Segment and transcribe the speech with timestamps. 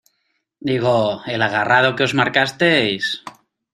[0.59, 1.21] digo.
[1.27, 3.05] el agarrado que os marcasteis...